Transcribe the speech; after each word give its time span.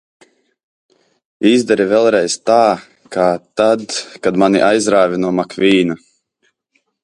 Izdari 1.49 1.85
vēlreiz 1.91 2.37
tā, 2.51 2.57
kā 3.17 3.27
tad, 3.63 3.87
kad 4.27 4.43
mani 4.45 4.67
aizrāvi 4.73 5.23
no 5.27 5.35
Makvīna! 5.43 6.03